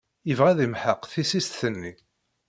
Yebɣa 0.27 0.49
ad 0.51 0.59
yemḥeq 0.61 1.01
tissist-nni. 1.11 1.93